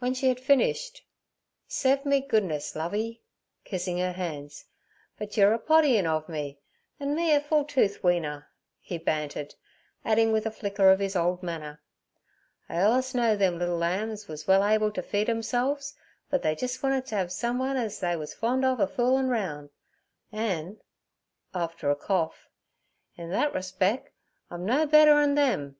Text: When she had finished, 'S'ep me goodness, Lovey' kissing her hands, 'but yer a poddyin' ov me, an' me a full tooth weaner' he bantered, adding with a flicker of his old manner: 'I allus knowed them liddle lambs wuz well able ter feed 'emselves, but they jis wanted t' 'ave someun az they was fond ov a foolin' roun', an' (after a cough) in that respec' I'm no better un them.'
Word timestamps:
When 0.00 0.14
she 0.14 0.26
had 0.30 0.40
finished, 0.40 1.04
'S'ep 1.68 2.04
me 2.04 2.20
goodness, 2.20 2.74
Lovey' 2.74 3.22
kissing 3.62 3.98
her 3.98 4.10
hands, 4.14 4.64
'but 5.16 5.36
yer 5.36 5.52
a 5.54 5.60
poddyin' 5.60 6.08
ov 6.08 6.28
me, 6.28 6.58
an' 6.98 7.14
me 7.14 7.30
a 7.32 7.40
full 7.40 7.64
tooth 7.64 8.02
weaner' 8.02 8.48
he 8.80 8.98
bantered, 8.98 9.54
adding 10.04 10.32
with 10.32 10.44
a 10.44 10.50
flicker 10.50 10.90
of 10.90 10.98
his 10.98 11.14
old 11.14 11.40
manner: 11.40 11.80
'I 12.68 12.78
allus 12.80 13.14
knowed 13.14 13.38
them 13.38 13.60
liddle 13.60 13.78
lambs 13.78 14.26
wuz 14.26 14.38
well 14.48 14.64
able 14.64 14.90
ter 14.90 15.02
feed 15.02 15.28
'emselves, 15.28 15.94
but 16.30 16.42
they 16.42 16.56
jis 16.56 16.82
wanted 16.82 17.06
t' 17.06 17.14
'ave 17.14 17.28
someun 17.28 17.76
az 17.76 18.00
they 18.00 18.16
was 18.16 18.34
fond 18.34 18.64
ov 18.64 18.80
a 18.80 18.88
foolin' 18.88 19.28
roun', 19.28 19.70
an' 20.32 20.80
(after 21.54 21.92
a 21.92 21.94
cough) 21.94 22.48
in 23.16 23.30
that 23.30 23.54
respec' 23.54 24.12
I'm 24.50 24.66
no 24.66 24.84
better 24.84 25.14
un 25.14 25.36
them.' 25.36 25.76